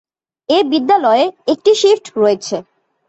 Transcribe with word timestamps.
এই 0.49 0.63
বিদ্যালয়ে 0.71 1.25
একটি 1.47 1.71
শিফট 1.81 2.05
রয়েছে। 2.17 2.55